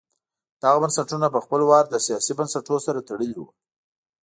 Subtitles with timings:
[0.61, 3.47] دغه بنسټونه په خپل وار له سیاسي بنسټونو سره تړلي وو.